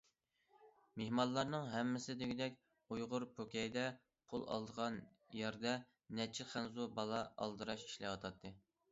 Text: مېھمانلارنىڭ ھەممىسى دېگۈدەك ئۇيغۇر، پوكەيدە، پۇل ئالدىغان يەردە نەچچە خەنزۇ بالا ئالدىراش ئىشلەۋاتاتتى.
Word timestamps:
مېھمانلارنىڭ 0.99 1.65
ھەممىسى 1.73 2.13
دېگۈدەك 2.21 2.55
ئۇيغۇر، 2.95 3.25
پوكەيدە، 3.39 3.83
پۇل 4.31 4.45
ئالدىغان 4.55 4.97
يەردە 5.41 5.73
نەچچە 6.21 6.47
خەنزۇ 6.55 6.87
بالا 7.01 7.21
ئالدىراش 7.45 7.85
ئىشلەۋاتاتتى. 7.89 8.53